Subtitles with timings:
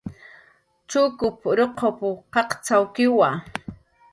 [0.89, 1.79] Chukup ruquq
[2.33, 3.29] qaqcxawkiwa